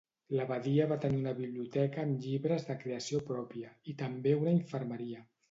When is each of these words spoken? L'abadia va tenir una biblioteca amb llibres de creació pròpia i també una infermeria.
L'abadia 0.35 0.85
va 0.91 0.95
tenir 1.03 1.19
una 1.23 1.33
biblioteca 1.39 2.01
amb 2.05 2.25
llibres 2.25 2.67
de 2.71 2.77
creació 2.85 3.21
pròpia 3.29 3.71
i 3.93 3.97
també 4.03 4.35
una 4.41 4.57
infermeria. 4.59 5.25